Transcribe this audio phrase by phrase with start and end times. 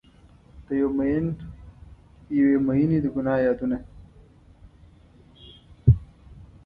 [0.65, 1.25] د یو میین
[2.39, 3.77] یوې میینې د ګناه یادونه